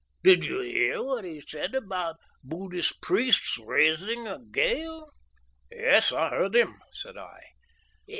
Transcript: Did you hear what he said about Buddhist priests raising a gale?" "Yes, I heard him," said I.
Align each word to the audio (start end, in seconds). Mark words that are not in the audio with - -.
Did 0.23 0.43
you 0.43 0.61
hear 0.61 1.03
what 1.03 1.25
he 1.25 1.41
said 1.41 1.75
about 1.75 2.17
Buddhist 2.43 3.03
priests 3.03 3.59
raising 3.59 4.27
a 4.27 4.39
gale?" 4.43 5.11
"Yes, 5.69 6.11
I 6.11 6.29
heard 6.29 6.55
him," 6.55 6.81
said 6.91 7.17
I. 7.17 7.39